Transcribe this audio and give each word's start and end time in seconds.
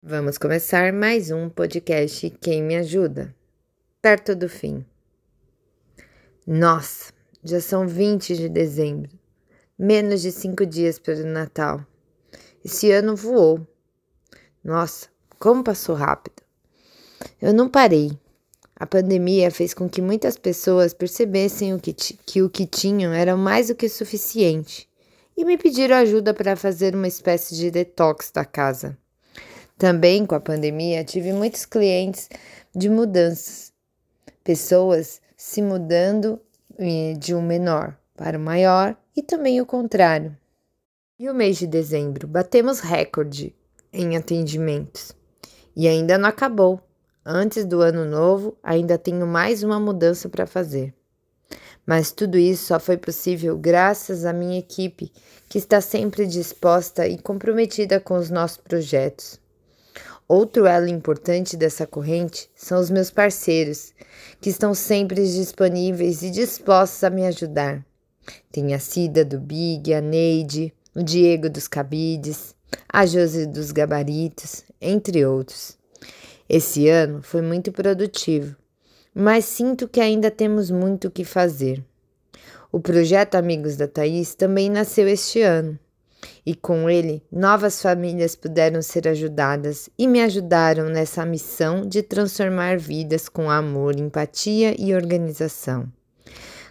Vamos 0.00 0.38
começar 0.38 0.92
mais 0.92 1.32
um 1.32 1.48
podcast 1.48 2.30
Quem 2.40 2.62
Me 2.62 2.76
Ajuda? 2.76 3.34
Perto 4.00 4.36
do 4.36 4.48
fim. 4.48 4.86
Nossa, 6.46 7.12
já 7.42 7.60
são 7.60 7.84
20 7.84 8.36
de 8.36 8.48
dezembro, 8.48 9.10
menos 9.76 10.22
de 10.22 10.30
cinco 10.30 10.64
dias 10.64 11.00
para 11.00 11.16
o 11.16 11.26
Natal. 11.26 11.84
Esse 12.64 12.92
ano 12.92 13.16
voou. 13.16 13.66
Nossa, 14.62 15.08
como 15.36 15.64
passou 15.64 15.96
rápido. 15.96 16.44
Eu 17.42 17.52
não 17.52 17.68
parei. 17.68 18.16
A 18.76 18.86
pandemia 18.86 19.50
fez 19.50 19.74
com 19.74 19.88
que 19.88 20.00
muitas 20.00 20.38
pessoas 20.38 20.94
percebessem 20.94 21.74
o 21.74 21.80
que, 21.80 21.92
que 21.92 22.40
o 22.40 22.48
que 22.48 22.68
tinham 22.68 23.12
era 23.12 23.36
mais 23.36 23.66
do 23.66 23.74
que 23.74 23.88
suficiente 23.88 24.88
e 25.36 25.44
me 25.44 25.58
pediram 25.58 25.96
ajuda 25.96 26.32
para 26.32 26.54
fazer 26.54 26.94
uma 26.94 27.08
espécie 27.08 27.56
de 27.56 27.68
detox 27.68 28.30
da 28.30 28.44
casa. 28.44 28.96
Também 29.78 30.26
com 30.26 30.34
a 30.34 30.40
pandemia, 30.40 31.04
tive 31.04 31.32
muitos 31.32 31.64
clientes 31.64 32.28
de 32.74 32.88
mudanças, 32.88 33.72
pessoas 34.42 35.20
se 35.36 35.62
mudando 35.62 36.40
eh, 36.76 37.14
de 37.16 37.32
um 37.32 37.40
menor 37.40 37.96
para 38.16 38.36
o 38.36 38.40
maior 38.40 38.96
e 39.16 39.22
também 39.22 39.60
o 39.60 39.66
contrário. 39.66 40.36
E 41.16 41.30
o 41.30 41.34
mês 41.34 41.58
de 41.58 41.66
dezembro, 41.68 42.26
batemos 42.26 42.80
recorde 42.80 43.54
em 43.92 44.16
atendimentos. 44.16 45.12
E 45.76 45.86
ainda 45.86 46.18
não 46.18 46.28
acabou. 46.28 46.80
Antes 47.24 47.64
do 47.64 47.80
ano 47.80 48.04
novo, 48.04 48.58
ainda 48.60 48.98
tenho 48.98 49.28
mais 49.28 49.62
uma 49.62 49.78
mudança 49.78 50.28
para 50.28 50.44
fazer. 50.44 50.92
Mas 51.86 52.10
tudo 52.10 52.36
isso 52.36 52.66
só 52.66 52.80
foi 52.80 52.96
possível 52.96 53.56
graças 53.56 54.24
à 54.24 54.32
minha 54.32 54.58
equipe, 54.58 55.12
que 55.48 55.58
está 55.58 55.80
sempre 55.80 56.26
disposta 56.26 57.06
e 57.06 57.16
comprometida 57.16 58.00
com 58.00 58.14
os 58.14 58.28
nossos 58.28 58.56
projetos. 58.58 59.38
Outro 60.28 60.66
elo 60.66 60.86
importante 60.86 61.56
dessa 61.56 61.86
corrente 61.86 62.50
são 62.54 62.78
os 62.78 62.90
meus 62.90 63.10
parceiros, 63.10 63.94
que 64.38 64.50
estão 64.50 64.74
sempre 64.74 65.24
disponíveis 65.24 66.22
e 66.22 66.28
dispostos 66.30 67.02
a 67.02 67.08
me 67.08 67.24
ajudar. 67.26 67.82
Tem 68.52 68.74
a 68.74 68.78
Cida 68.78 69.24
do 69.24 69.40
Big, 69.40 69.94
a 69.94 70.02
Neide, 70.02 70.74
o 70.94 71.02
Diego 71.02 71.48
dos 71.48 71.66
Cabides, 71.66 72.54
a 72.86 73.06
Josi 73.06 73.46
dos 73.46 73.72
Gabaritos, 73.72 74.64
entre 74.78 75.24
outros. 75.24 75.78
Esse 76.46 76.90
ano 76.90 77.22
foi 77.22 77.40
muito 77.40 77.72
produtivo, 77.72 78.54
mas 79.14 79.46
sinto 79.46 79.88
que 79.88 79.98
ainda 79.98 80.30
temos 80.30 80.70
muito 80.70 81.08
o 81.08 81.10
que 81.10 81.24
fazer. 81.24 81.82
O 82.70 82.78
projeto 82.80 83.36
Amigos 83.36 83.76
da 83.76 83.88
Thaís 83.88 84.34
também 84.34 84.68
nasceu 84.68 85.08
este 85.08 85.40
ano 85.40 85.78
e 86.48 86.54
com 86.54 86.88
ele 86.88 87.22
novas 87.30 87.82
famílias 87.82 88.34
puderam 88.34 88.80
ser 88.80 89.06
ajudadas 89.06 89.90
e 89.98 90.08
me 90.08 90.22
ajudaram 90.22 90.88
nessa 90.88 91.26
missão 91.26 91.86
de 91.86 92.02
transformar 92.02 92.78
vidas 92.78 93.28
com 93.28 93.50
amor, 93.50 94.00
empatia 94.00 94.74
e 94.78 94.94
organização. 94.94 95.92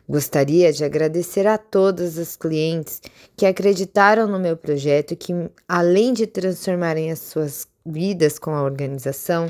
Gostaria 0.10 0.74
de 0.74 0.84
agradecer 0.84 1.46
a 1.46 1.60
todas 1.60 2.18
as 2.18 2.36
clientes 2.36 3.00
que 3.36 3.46
acreditaram 3.46 4.26
no 4.26 4.40
meu 4.40 4.58
projeto 4.58 5.12
e 5.12 5.16
que, 5.16 5.32
além 5.68 6.12
de 6.12 6.26
transformarem 6.26 7.12
as 7.12 7.20
suas 7.20 7.68
vidas 7.86 8.40
com 8.40 8.56
a 8.56 8.64
organização, 8.64 9.46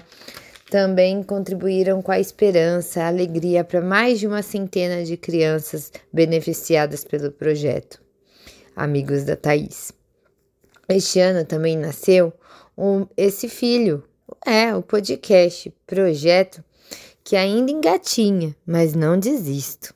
também 0.70 1.24
contribuíram 1.24 2.02
com 2.02 2.12
a 2.12 2.20
esperança, 2.20 3.02
a 3.02 3.08
alegria 3.08 3.64
para 3.64 3.80
mais 3.80 4.20
de 4.20 4.28
uma 4.28 4.42
centena 4.42 5.06
de 5.06 5.16
crianças 5.16 5.90
beneficiadas 6.12 7.06
pelo 7.06 7.32
projeto. 7.32 8.02
Amigos 8.76 9.24
da 9.24 9.38
Thaís. 9.38 9.97
Este 10.90 11.20
ano 11.20 11.44
também 11.46 11.78
nasceu 11.78 12.34
um, 12.78 13.06
esse 13.18 13.50
filho, 13.50 14.04
é, 14.46 14.74
o 14.76 14.82
podcast, 14.82 15.70
projeto 15.86 16.64
que 17.24 17.36
ainda 17.36 17.72
engatinha, 17.72 18.56
mas 18.66 18.94
não 18.94 19.20
desisto. 19.20 19.94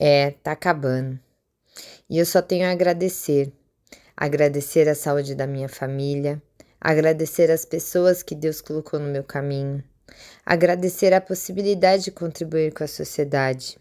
É, 0.00 0.30
tá 0.30 0.52
acabando. 0.52 1.20
E 2.08 2.18
eu 2.18 2.24
só 2.24 2.40
tenho 2.40 2.66
a 2.66 2.70
agradecer. 2.70 3.52
Agradecer 4.16 4.88
a 4.88 4.94
saúde 4.94 5.34
da 5.34 5.46
minha 5.46 5.68
família, 5.68 6.42
agradecer 6.80 7.50
as 7.50 7.64
pessoas 7.64 8.22
que 8.22 8.34
Deus 8.34 8.60
colocou 8.60 8.98
no 8.98 9.10
meu 9.10 9.24
caminho, 9.24 9.82
agradecer 10.46 11.12
a 11.12 11.20
possibilidade 11.20 12.04
de 12.04 12.10
contribuir 12.10 12.72
com 12.72 12.84
a 12.84 12.88
sociedade. 12.88 13.76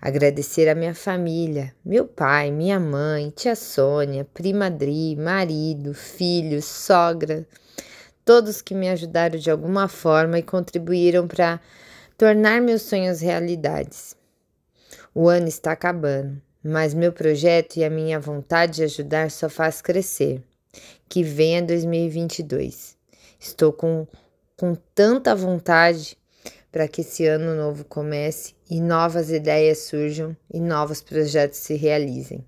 Agradecer 0.00 0.68
a 0.68 0.74
minha 0.74 0.94
família, 0.94 1.74
meu 1.84 2.06
pai, 2.06 2.50
minha 2.50 2.78
mãe, 2.78 3.30
tia 3.34 3.56
Sônia, 3.56 4.26
prima 4.32 4.70
Dri, 4.70 5.16
marido, 5.16 5.94
filhos, 5.94 6.64
sogra, 6.64 7.46
todos 8.24 8.62
que 8.62 8.74
me 8.74 8.88
ajudaram 8.88 9.38
de 9.38 9.50
alguma 9.50 9.88
forma 9.88 10.38
e 10.38 10.42
contribuíram 10.42 11.26
para 11.26 11.60
tornar 12.16 12.60
meus 12.60 12.82
sonhos 12.82 13.20
realidades. 13.20 14.16
O 15.14 15.28
ano 15.28 15.48
está 15.48 15.72
acabando, 15.72 16.40
mas 16.62 16.92
meu 16.92 17.12
projeto 17.12 17.76
e 17.76 17.84
a 17.84 17.90
minha 17.90 18.20
vontade 18.20 18.76
de 18.76 18.84
ajudar 18.84 19.30
só 19.30 19.48
faz 19.48 19.80
crescer. 19.80 20.42
Que 21.08 21.22
venha 21.22 21.62
2022. 21.62 22.96
Estou 23.40 23.72
com, 23.72 24.06
com 24.56 24.74
tanta 24.94 25.34
vontade 25.34 26.18
para 26.76 26.86
que 26.86 27.00
esse 27.00 27.26
ano 27.26 27.54
novo 27.54 27.86
comece 27.86 28.52
e 28.68 28.82
novas 28.82 29.30
ideias 29.30 29.78
surjam 29.78 30.36
e 30.52 30.60
novos 30.60 31.00
projetos 31.00 31.58
se 31.60 31.74
realizem. 31.74 32.44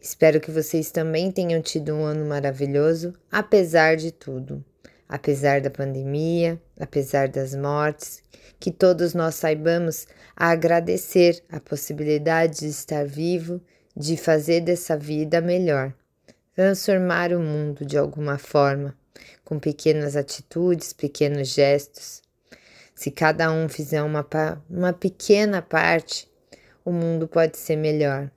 Espero 0.00 0.40
que 0.40 0.50
vocês 0.50 0.90
também 0.90 1.30
tenham 1.30 1.60
tido 1.60 1.92
um 1.92 2.06
ano 2.06 2.24
maravilhoso, 2.24 3.12
apesar 3.30 3.96
de 3.96 4.12
tudo, 4.12 4.64
apesar 5.06 5.60
da 5.60 5.68
pandemia, 5.68 6.58
apesar 6.80 7.28
das 7.28 7.54
mortes, 7.54 8.22
que 8.58 8.70
todos 8.70 9.12
nós 9.12 9.34
saibamos 9.34 10.06
agradecer 10.34 11.44
a 11.50 11.60
possibilidade 11.60 12.60
de 12.60 12.68
estar 12.68 13.04
vivo, 13.04 13.60
de 13.94 14.16
fazer 14.16 14.62
dessa 14.62 14.96
vida 14.96 15.38
melhor, 15.42 15.92
transformar 16.54 17.34
o 17.34 17.40
mundo 17.40 17.84
de 17.84 17.98
alguma 17.98 18.38
forma, 18.38 18.96
com 19.44 19.58
pequenas 19.58 20.16
atitudes, 20.16 20.94
pequenos 20.94 21.48
gestos 21.48 22.26
se 22.98 23.12
cada 23.12 23.48
um 23.52 23.68
fizer 23.68 24.02
uma, 24.02 24.26
uma 24.68 24.92
pequena 24.92 25.62
parte, 25.62 26.28
o 26.84 26.90
mundo 26.90 27.28
pode 27.28 27.56
ser 27.56 27.76
melhor. 27.76 28.28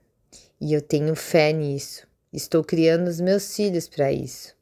E 0.60 0.72
eu 0.72 0.80
tenho 0.80 1.16
fé 1.16 1.52
nisso. 1.52 2.06
Estou 2.32 2.62
criando 2.62 3.08
os 3.08 3.20
meus 3.20 3.56
filhos 3.56 3.88
para 3.88 4.12
isso, 4.12 4.54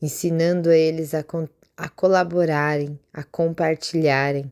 ensinando 0.00 0.72
eles 0.72 1.12
a, 1.12 1.22
a 1.76 1.88
colaborarem, 1.90 2.98
a 3.12 3.22
compartilharem, 3.22 4.50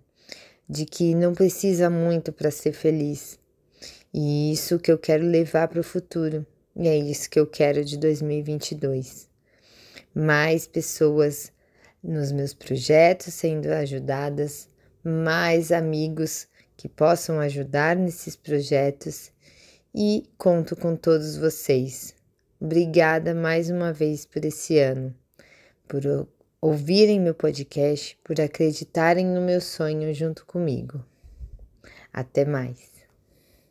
de 0.68 0.84
que 0.84 1.14
não 1.14 1.32
precisa 1.32 1.88
muito 1.88 2.30
para 2.30 2.50
ser 2.50 2.74
feliz. 2.74 3.38
E 4.12 4.52
isso 4.52 4.78
que 4.78 4.92
eu 4.92 4.98
quero 4.98 5.24
levar 5.24 5.68
para 5.68 5.80
o 5.80 5.84
futuro. 5.84 6.46
E 6.76 6.86
é 6.86 6.98
isso 6.98 7.30
que 7.30 7.40
eu 7.40 7.46
quero 7.46 7.82
de 7.82 7.96
2022. 7.96 9.26
Mais 10.14 10.66
pessoas 10.66 11.50
nos 12.04 12.30
meus 12.30 12.52
projetos 12.52 13.32
sendo 13.32 13.68
ajudadas, 13.68 14.68
mais 15.04 15.72
amigos 15.72 16.46
que 16.76 16.88
possam 16.88 17.40
ajudar 17.40 17.96
nesses 17.96 18.36
projetos 18.36 19.30
e 19.94 20.24
conto 20.38 20.74
com 20.74 20.96
todos 20.96 21.36
vocês. 21.36 22.14
Obrigada 22.60 23.34
mais 23.34 23.70
uma 23.70 23.92
vez 23.92 24.24
por 24.24 24.44
esse 24.44 24.78
ano, 24.78 25.14
por 25.88 26.02
ouvirem 26.60 27.20
meu 27.20 27.34
podcast, 27.34 28.18
por 28.22 28.40
acreditarem 28.40 29.26
no 29.26 29.40
meu 29.40 29.60
sonho 29.60 30.14
junto 30.14 30.46
comigo. 30.46 31.04
Até 32.12 32.44
mais. 32.44 32.91